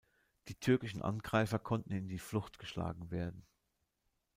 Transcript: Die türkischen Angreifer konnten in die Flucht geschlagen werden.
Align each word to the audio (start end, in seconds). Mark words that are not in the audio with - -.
Die 0.47 0.55
türkischen 0.55 1.03
Angreifer 1.03 1.59
konnten 1.59 1.91
in 1.93 2.07
die 2.07 2.17
Flucht 2.17 2.57
geschlagen 2.57 3.11
werden. 3.11 3.45